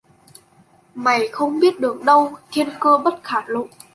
[0.95, 3.67] Mày không biết được đâu thiên cơ bất khả lộ